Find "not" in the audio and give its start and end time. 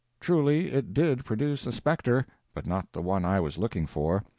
2.65-2.91